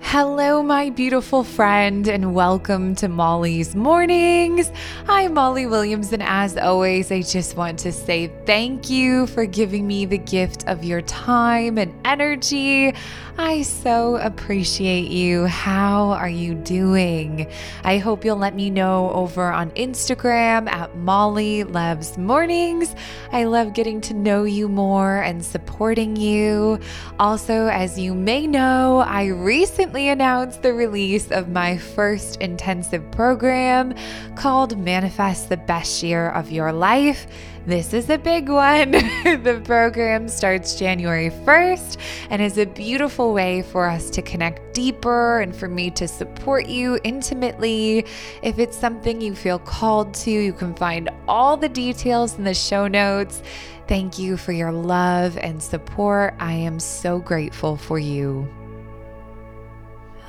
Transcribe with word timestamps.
Hello, 0.00 0.62
my 0.62 0.88
beautiful 0.90 1.44
friend, 1.44 2.06
and 2.06 2.32
welcome 2.32 2.94
to 2.94 3.08
Molly's 3.08 3.74
Mornings. 3.74 4.70
I'm 5.08 5.34
Molly 5.34 5.66
Williams, 5.66 6.12
and 6.12 6.22
as 6.22 6.56
always, 6.56 7.10
I 7.10 7.20
just 7.20 7.56
want 7.56 7.80
to 7.80 7.92
say 7.92 8.32
thank 8.46 8.88
you 8.88 9.26
for 9.26 9.44
giving 9.44 9.86
me 9.86 10.06
the 10.06 10.16
gift 10.16 10.66
of 10.66 10.84
your 10.84 11.02
time 11.02 11.78
and 11.78 11.92
energy. 12.06 12.94
I 13.40 13.62
so 13.62 14.16
appreciate 14.16 15.10
you. 15.10 15.46
How 15.46 16.10
are 16.10 16.28
you 16.28 16.54
doing? 16.54 17.48
I 17.84 17.98
hope 17.98 18.24
you'll 18.24 18.36
let 18.36 18.56
me 18.56 18.68
know 18.68 19.10
over 19.12 19.52
on 19.52 19.70
Instagram 19.72 20.68
at 20.68 20.96
Molly 20.96 21.62
Loves 21.62 22.18
Mornings. 22.18 22.96
I 23.30 23.44
love 23.44 23.74
getting 23.74 24.00
to 24.02 24.14
know 24.14 24.42
you 24.42 24.68
more 24.68 25.18
and 25.18 25.44
supporting 25.44 26.16
you. 26.16 26.80
Also, 27.20 27.68
as 27.68 27.96
you 27.96 28.12
may 28.12 28.48
know, 28.48 29.04
I 29.06 29.26
recently 29.26 29.87
recently 29.88 30.10
announced 30.10 30.60
the 30.60 30.74
release 30.74 31.30
of 31.30 31.48
my 31.48 31.78
first 31.78 32.36
intensive 32.42 33.10
program 33.10 33.94
called 34.36 34.76
Manifest 34.76 35.48
the 35.48 35.56
Best 35.56 36.02
Year 36.02 36.28
of 36.32 36.50
Your 36.50 36.74
Life. 36.74 37.26
This 37.64 37.94
is 37.94 38.10
a 38.10 38.18
big 38.18 38.50
one. 38.50 38.90
the 38.90 39.62
program 39.64 40.28
starts 40.28 40.78
January 40.78 41.30
1st 41.30 41.96
and 42.28 42.42
is 42.42 42.58
a 42.58 42.66
beautiful 42.66 43.32
way 43.32 43.62
for 43.62 43.88
us 43.88 44.10
to 44.10 44.20
connect 44.20 44.74
deeper 44.74 45.40
and 45.40 45.56
for 45.56 45.68
me 45.68 45.90
to 45.92 46.06
support 46.06 46.66
you 46.66 46.98
intimately. 47.02 48.04
If 48.42 48.58
it's 48.58 48.76
something 48.76 49.22
you 49.22 49.34
feel 49.34 49.58
called 49.58 50.12
to, 50.14 50.30
you 50.30 50.52
can 50.52 50.74
find 50.74 51.08
all 51.26 51.56
the 51.56 51.70
details 51.70 52.36
in 52.36 52.44
the 52.44 52.52
show 52.52 52.88
notes. 52.88 53.42
Thank 53.86 54.18
you 54.18 54.36
for 54.36 54.52
your 54.52 54.70
love 54.70 55.38
and 55.38 55.62
support. 55.62 56.34
I 56.38 56.52
am 56.52 56.78
so 56.78 57.20
grateful 57.20 57.78
for 57.78 57.98
you 57.98 58.50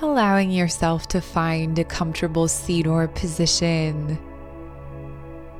allowing 0.02 0.52
yourself 0.52 1.08
to 1.10 1.21
find 1.21 1.77
a 1.77 1.84
comfortable 1.84 2.48
seat 2.48 2.87
or 2.87 3.07
position. 3.07 4.18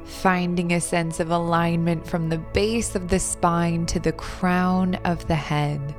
Finding 0.06 0.74
a 0.74 0.82
sense 0.82 1.20
of 1.20 1.30
alignment 1.30 2.08
from 2.08 2.30
the 2.30 2.38
base 2.38 2.96
of 2.96 3.10
the 3.10 3.20
spine 3.20 3.86
to 3.88 4.00
the 4.00 4.14
crown 4.14 4.96
of 5.06 5.28
the 5.28 5.36
head. 5.36 5.96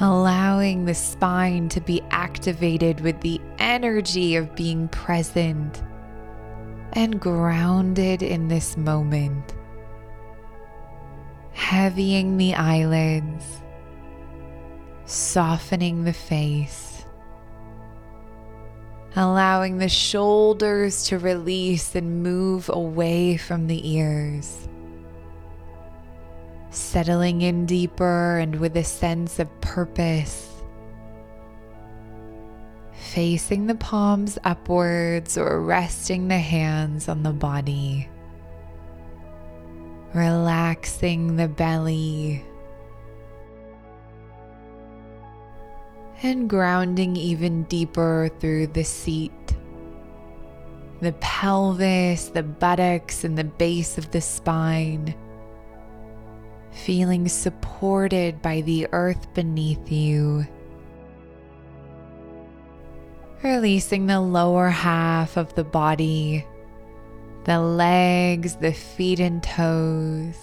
Allowing 0.00 0.84
the 0.84 0.94
spine 0.94 1.68
to 1.68 1.80
be 1.80 2.02
activated 2.10 3.00
with 3.00 3.20
the 3.20 3.40
energy 3.58 4.36
of 4.36 4.54
being 4.54 4.88
present 4.88 5.82
and 6.94 7.20
grounded 7.20 8.22
in 8.22 8.48
this 8.48 8.76
moment. 8.76 9.54
Heavying 11.52 12.36
the 12.36 12.54
eyelids 12.54 13.61
softening 15.06 16.04
the 16.04 16.12
face, 16.12 17.04
allowing 19.16 19.78
the 19.78 19.88
shoulders 19.88 21.04
to 21.04 21.18
release 21.18 21.94
and 21.94 22.22
move 22.22 22.70
away 22.72 23.36
from 23.36 23.66
the 23.66 23.96
ears. 23.96 24.68
Settling 26.70 27.42
in 27.42 27.66
deeper 27.66 28.38
and 28.38 28.58
with 28.58 28.76
a 28.76 28.84
sense 28.84 29.38
of 29.38 29.60
purpose. 29.60 30.48
Facing 32.92 33.66
the 33.66 33.74
palms 33.74 34.38
upwards 34.44 35.36
or 35.36 35.60
resting 35.60 36.28
the 36.28 36.38
hands 36.38 37.08
on 37.08 37.22
the 37.22 37.32
body. 37.32 38.08
Relaxing 40.14 41.36
the 41.36 41.48
belly 41.48 42.42
and 46.22 46.48
grounding 46.48 47.16
even 47.16 47.64
deeper 47.64 48.30
through 48.38 48.68
the 48.68 48.84
seat, 48.84 49.32
the 51.00 51.12
pelvis, 51.14 52.28
the 52.28 52.42
buttocks, 52.42 53.24
and 53.24 53.36
the 53.36 53.44
base 53.44 53.98
of 53.98 54.10
the 54.12 54.20
spine. 54.20 55.14
Feeling 56.70 57.28
supported 57.28 58.40
by 58.40 58.60
the 58.62 58.86
earth 58.92 59.34
beneath 59.34 59.90
you. 59.90 60.46
Releasing 63.42 64.06
the 64.06 64.20
lower 64.20 64.68
half 64.68 65.36
of 65.36 65.54
the 65.54 65.64
body, 65.64 66.46
the 67.44 67.60
legs, 67.60 68.56
the 68.56 68.72
feet, 68.72 69.18
and 69.18 69.42
toes 69.42 70.36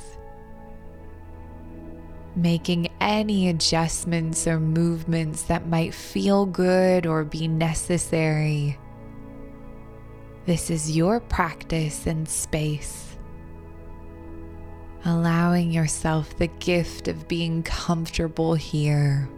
making 2.36 2.89
any 3.02 3.50
adjustments 3.50 4.48
or 4.48 4.60
movements 4.60 5.44
that 5.44 5.68
might 5.68 5.94
feel 5.94 6.46
good 6.46 7.06
or 7.06 7.24
be 7.24 7.48
necessary. 7.48 8.78
This 10.46 10.70
is 10.70 10.96
your 10.96 11.20
practice 11.20 12.08
and 12.08 12.28
space. 12.28 13.18
Allowing 15.06 15.72
yourself 15.72 16.38
the 16.38 16.48
gift 16.48 17.08
of 17.08 17.28
being 17.28 17.64
comfortable 17.64 18.56
here. 18.56 19.30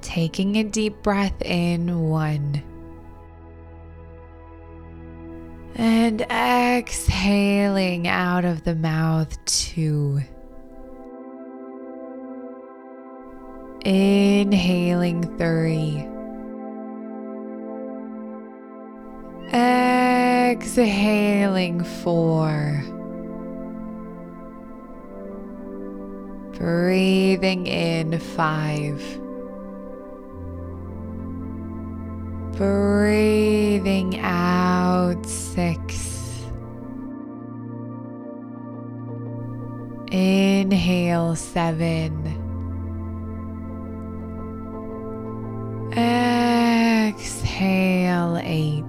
Taking 0.00 0.56
a 0.56 0.64
deep 0.64 1.02
breath 1.02 1.40
in, 1.42 2.08
one. 2.08 2.62
And 5.80 6.20
exhaling 6.30 8.06
out 8.06 8.44
of 8.44 8.64
the 8.64 8.74
mouth, 8.74 9.42
two. 9.46 10.20
Inhaling, 13.86 15.38
three. 15.38 16.06
Exhaling, 20.50 21.82
four. 22.02 22.84
Breathing 26.58 27.66
in, 27.66 28.18
five. 28.18 29.02
Breathing 32.58 34.18
out 34.18 35.19
six. 35.60 36.44
Inhale 40.10 41.36
seven. 41.36 42.12
Exhale 47.12 48.40
eight. 48.42 48.84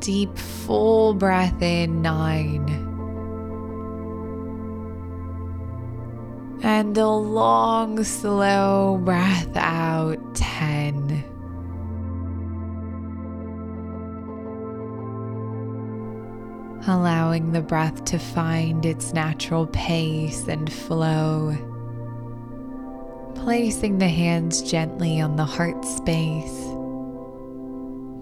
Deep 0.00 0.38
full 0.38 1.14
breath 1.14 1.60
in 1.60 2.00
nine. 2.02 2.86
and 6.62 6.96
a 6.98 7.08
long, 7.08 8.02
slow 8.02 8.98
breath 9.04 9.56
out 9.56 10.18
10. 10.34 11.35
Allowing 16.88 17.52
the 17.52 17.60
breath 17.60 18.04
to 18.06 18.18
find 18.18 18.86
its 18.86 19.12
natural 19.12 19.66
pace 19.66 20.46
and 20.46 20.72
flow. 20.72 21.56
Placing 23.34 23.98
the 23.98 24.08
hands 24.08 24.62
gently 24.62 25.20
on 25.20 25.36
the 25.36 25.44
heart 25.44 25.84
space. 25.84 26.64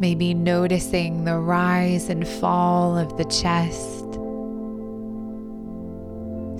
Maybe 0.01 0.35
noticing 0.35 1.25
the 1.25 1.39
rise 1.39 2.09
and 2.09 2.27
fall 2.27 2.99
of 2.99 3.17
the 3.17 3.25
chest 3.27 4.05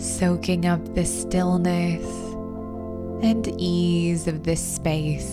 soaking 0.05 0.67
up 0.67 0.95
the 0.95 1.05
stillness 1.05 2.05
and 3.23 3.49
ease 3.59 4.27
of 4.29 4.43
this 4.43 4.63
space, 4.63 5.31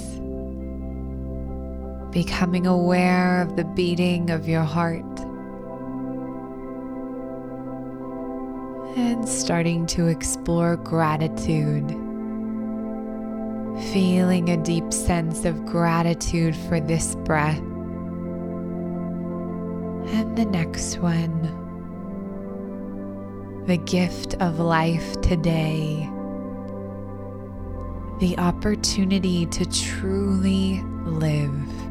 becoming 2.11 2.65
aware 2.65 3.41
of 3.41 3.57
the 3.57 3.65
beating 3.65 4.29
of 4.29 4.47
your 4.47 4.63
heart, 4.63 5.10
and 8.95 9.27
starting 9.27 9.85
to 9.87 10.07
explore 10.07 10.77
gratitude. 10.77 11.89
Feeling 13.93 14.49
a 14.49 14.57
deep 14.57 14.91
sense 14.91 15.45
of 15.45 15.65
gratitude 15.65 16.55
for 16.55 16.79
this 16.79 17.15
breath 17.15 17.57
and 20.07 20.37
the 20.37 20.45
next 20.45 20.97
one 20.97 21.61
the 23.67 23.77
gift 23.77 24.33
of 24.41 24.59
life 24.59 25.21
today, 25.21 26.09
the 28.19 28.35
opportunity 28.37 29.45
to 29.45 29.65
truly 29.69 30.81
live. 31.05 31.90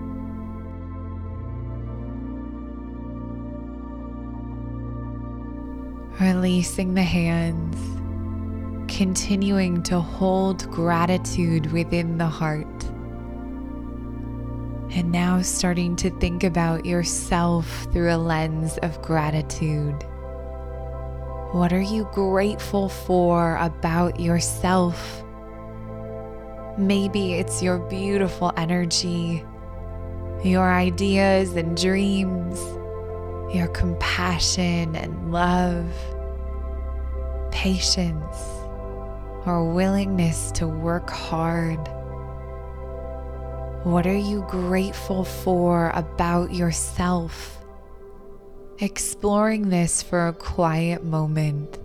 Releasing 6.21 6.93
the 6.93 7.03
hands, 7.03 7.79
continuing 8.95 9.83
to 9.85 10.01
hold 10.01 10.71
gratitude 10.71 11.73
within 11.73 12.19
the 12.19 12.27
heart. 12.27 12.85
And 14.91 15.11
now 15.11 15.41
starting 15.41 15.97
to 15.97 16.11
think 16.11 16.45
about 16.45 16.85
yourself 16.85 17.87
through 17.91 18.13
a 18.13 18.19
lens 18.19 18.77
of 18.83 19.01
gratitude. 19.01 19.95
What 21.53 21.73
are 21.73 21.81
you 21.81 22.07
grateful 22.13 22.91
for 22.91 23.57
about 23.57 24.21
yourself? 24.21 25.25
Maybe 26.77 27.33
it's 27.33 27.63
your 27.63 27.79
beautiful 27.79 28.53
energy, 28.59 29.43
your 30.45 30.71
ideas 30.71 31.57
and 31.57 31.75
dreams, 31.79 32.61
your 33.55 33.69
compassion 33.69 34.95
and 34.97 35.33
love, 35.33 35.87
patience, 37.51 38.37
or 39.47 39.73
willingness 39.73 40.53
to 40.53 40.67
work 40.67 41.11
hard. 41.11 41.79
What 43.85 44.07
are 44.07 44.17
you 44.17 44.45
grateful 44.49 45.25
for 45.25 45.91
about 45.95 46.53
yourself? 46.53 47.61
exploring 48.81 49.69
this 49.69 50.03
for 50.03 50.29
a 50.29 50.33
quiet 50.33 51.05
moment. 51.05 51.79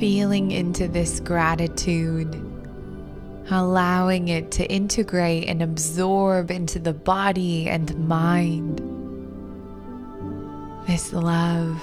Feeling 0.00 0.50
into 0.50 0.88
this 0.88 1.20
gratitude, 1.20 2.34
allowing 3.50 4.28
it 4.28 4.50
to 4.50 4.64
integrate 4.72 5.46
and 5.46 5.62
absorb 5.62 6.50
into 6.50 6.78
the 6.78 6.94
body 6.94 7.68
and 7.68 8.08
mind. 8.08 8.78
This 10.86 11.12
love, 11.12 11.78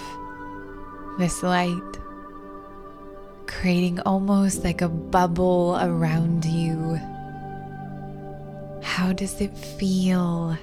this 1.19 1.43
light, 1.43 1.99
creating 3.45 3.99
almost 3.99 4.63
like 4.63 4.81
a 4.81 4.89
bubble 4.89 5.77
around 5.79 6.43
you. 6.43 6.99
How 8.81 9.13
does 9.13 9.39
it 9.39 9.55
feel? 9.55 10.57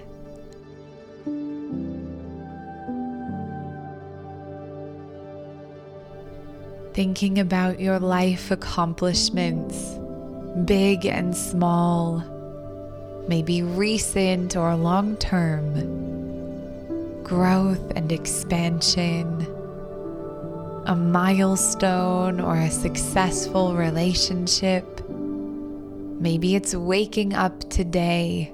Thinking 6.94 7.40
about 7.40 7.80
your 7.80 7.98
life 7.98 8.52
accomplishments, 8.52 9.98
big 10.64 11.04
and 11.04 11.36
small, 11.36 12.22
maybe 13.28 13.62
recent 13.62 14.56
or 14.56 14.76
long 14.76 15.16
term, 15.16 15.74
growth 17.24 17.90
and 17.96 18.12
expansion, 18.12 19.44
a 20.86 20.94
milestone 20.94 22.40
or 22.40 22.54
a 22.56 22.70
successful 22.70 23.74
relationship. 23.74 24.86
Maybe 25.10 26.54
it's 26.54 26.76
waking 26.76 27.34
up 27.34 27.68
today, 27.70 28.52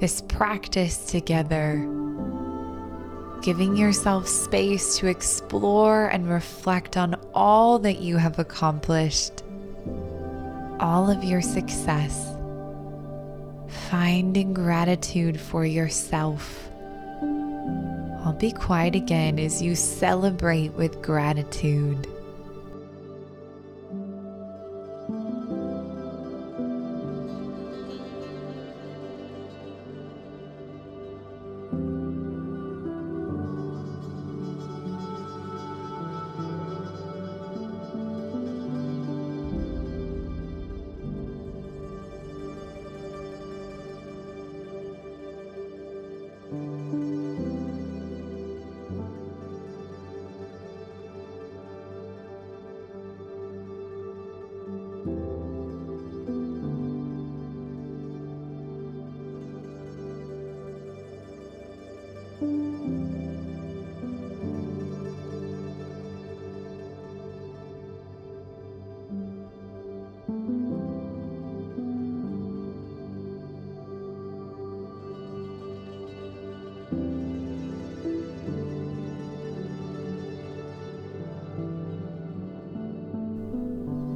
this 0.00 0.22
practice 0.22 1.04
together 1.04 1.86
giving 3.42 3.76
yourself 3.76 4.28
space 4.28 4.98
to 4.98 5.06
explore 5.06 6.08
and 6.08 6.28
reflect 6.28 6.96
on 6.96 7.14
all 7.34 7.78
that 7.78 8.00
you 8.00 8.16
have 8.16 8.38
accomplished, 8.38 9.42
all 10.78 11.10
of 11.10 11.24
your 11.24 11.40
success, 11.40 12.36
finding 13.88 14.52
gratitude 14.52 15.40
for 15.40 15.64
yourself. 15.64 16.68
I'll 18.22 18.36
be 18.38 18.52
quiet 18.52 18.94
again 18.94 19.38
as 19.38 19.62
you 19.62 19.74
celebrate 19.74 20.72
with 20.74 21.00
gratitude. 21.00 22.06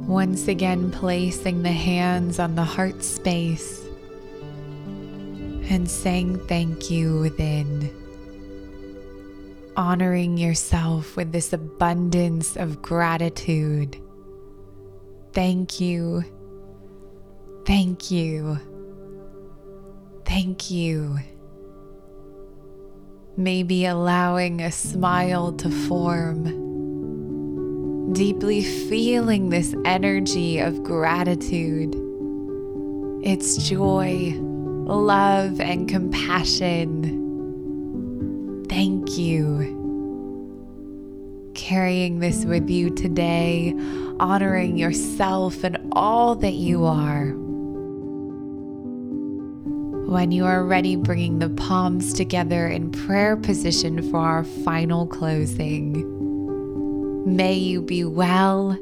Once 0.07 0.47
again, 0.47 0.91
placing 0.91 1.63
the 1.63 1.71
hands 1.71 2.37
on 2.37 2.53
the 2.53 2.63
heart 2.63 3.03
space 3.03 3.83
and 5.69 5.89
saying 5.89 6.37
thank 6.47 6.91
you 6.91 7.19
within. 7.19 7.91
Honoring 9.75 10.37
yourself 10.37 11.17
with 11.17 11.31
this 11.31 11.53
abundance 11.53 12.55
of 12.55 12.83
gratitude. 12.83 13.99
Thank 15.33 15.81
you. 15.81 16.23
Thank 17.65 18.11
you. 18.11 18.59
Thank 20.23 20.69
you. 20.69 21.17
Maybe 23.37 23.85
allowing 23.85 24.61
a 24.61 24.71
smile 24.71 25.51
to 25.53 25.69
form 25.69 26.64
deeply 28.11 28.61
feeling 28.63 29.49
this 29.49 29.75
energy 29.83 30.59
of 30.59 30.83
gratitude. 30.83 31.95
It's 33.23 33.57
joy, 33.57 34.35
love, 34.39 35.59
and 35.59 35.89
compassion. 35.89 37.23
Thank 38.69 39.17
you. 39.17 39.73
Carrying 41.55 42.19
this 42.19 42.45
with 42.45 42.69
you 42.69 42.89
today, 42.93 43.73
honoring 44.19 44.77
yourself 44.77 45.63
and 45.63 45.77
all 45.93 46.35
that 46.35 46.53
you 46.53 46.85
are. 46.85 47.33
When 50.07 50.31
you 50.31 50.45
are 50.45 50.63
ready, 50.63 50.95
bringing 50.95 51.39
the 51.39 51.49
palms 51.49 52.13
together 52.13 52.67
in 52.67 52.91
prayer 52.91 53.35
position 53.35 54.07
for 54.11 54.19
our 54.19 54.43
final 54.43 55.07
closing. 55.07 56.14
May 57.25 57.55
you 57.55 57.81
be 57.81 58.03
well 58.05 58.77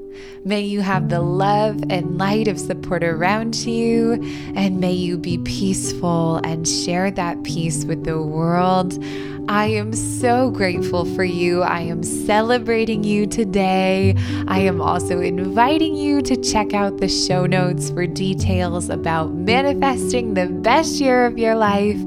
May 0.46 0.62
you 0.64 0.82
have 0.82 1.08
the 1.08 1.22
love 1.22 1.82
and 1.90 2.18
light 2.18 2.50
of 2.50 2.60
support 2.60 3.02
around 3.02 3.56
you, 3.66 4.22
and 4.56 4.82
may 4.82 4.92
you 4.92 5.18
be 5.18 5.38
peaceful 5.38 6.42
and 6.44 6.68
share 6.68 7.10
that 7.12 7.44
peace 7.44 7.86
with 7.86 8.04
the 8.04 8.22
world. 8.22 9.02
I 9.48 9.68
am 9.68 9.94
so 9.94 10.52
grateful 10.52 11.06
for 11.16 11.24
you. 11.24 11.62
I 11.62 11.82
am 11.82 12.04
celebrating 12.04 13.06
you 13.06 13.26
today. 13.26 14.16
I 14.50 14.60
am 14.60 14.82
also 14.82 15.22
inviting 15.22 15.96
you 15.96 16.22
to 16.24 16.36
check 16.36 16.74
out 16.74 16.98
the 16.98 17.08
show 17.08 17.46
notes 17.46 17.90
for 17.90 18.06
details 18.06 18.90
about 18.90 19.32
manifesting 19.32 20.34
the 20.34 20.48
best 20.48 21.00
year 21.00 21.26
of 21.26 21.38
your 21.38 21.56
life. 21.56 22.02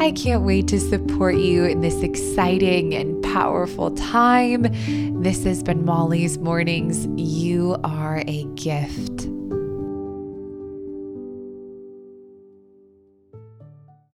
I 0.00 0.12
can't 0.12 0.44
wait 0.44 0.66
to 0.68 0.80
support 0.80 1.36
you 1.36 1.64
in 1.64 1.82
this 1.82 2.02
exciting 2.02 2.94
and 2.94 3.21
powerful 3.32 3.90
time. 3.92 4.66
This 5.22 5.44
has 5.44 5.62
been 5.62 5.86
Molly's 5.86 6.36
Mornings. 6.36 7.06
You 7.16 7.76
are 7.82 8.22
a 8.26 8.44
gift. 8.56 9.11